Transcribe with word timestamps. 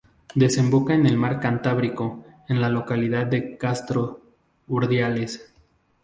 Desemboca 0.33 0.95
en 0.95 1.05
el 1.05 1.15
mar 1.15 1.39
Cantábrico, 1.39 2.25
en 2.49 2.59
la 2.59 2.69
localidad 2.71 3.27
de 3.27 3.55
Castro 3.55 4.19
Urdiales. 4.67 5.53